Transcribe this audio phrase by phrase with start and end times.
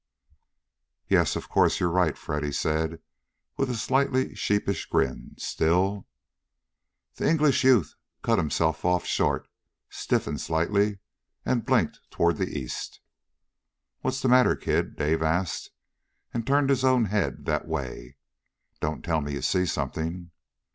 [1.09, 3.01] "Yes, of course, you're right," Freddy said
[3.55, 5.35] with a slightly sheepish grin.
[5.37, 6.07] "Still"
[7.17, 7.93] The English youth
[8.23, 9.47] cut himself off short,
[9.91, 10.97] stiffened slightly,
[11.45, 12.99] and blinked toward the east.
[13.99, 15.69] "What's the matter, kid?" Dave asked,
[16.33, 18.17] and turned his own head that way.
[18.79, 20.31] "Don't tell me you see something?"